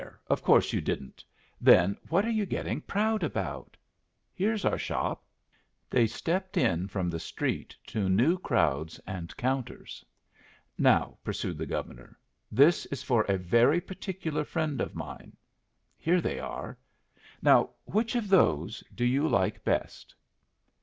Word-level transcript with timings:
Of 0.31 0.41
course 0.41 0.73
you 0.73 0.81
didn't. 0.81 1.23
Then, 1.61 1.95
what 2.09 2.25
are 2.25 2.31
you 2.31 2.47
getting 2.47 2.81
proud 2.81 3.21
about? 3.23 3.77
Here's 4.33 4.65
our 4.65 4.79
shop." 4.79 5.23
They 5.91 6.07
stepped 6.07 6.57
in 6.57 6.87
from 6.87 7.07
the 7.11 7.19
street 7.19 7.77
to 7.85 8.09
new 8.09 8.39
crowds 8.39 8.97
and 9.05 9.37
counters. 9.37 10.03
"Now," 10.75 11.19
pursued 11.23 11.59
the 11.59 11.67
Governor, 11.67 12.17
"this 12.51 12.87
is 12.87 13.03
for 13.03 13.25
a 13.25 13.37
very 13.37 13.79
particular 13.79 14.43
friend 14.43 14.81
of 14.81 14.95
mine. 14.95 15.37
Here 15.99 16.19
they 16.19 16.39
are. 16.39 16.79
Now, 17.43 17.69
which 17.85 18.15
of 18.15 18.27
those 18.27 18.83
do 18.95 19.05
you 19.05 19.27
like 19.27 19.63
best?" 19.63 20.15